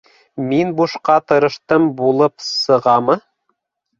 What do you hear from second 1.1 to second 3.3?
тырыштым булып сығамы?!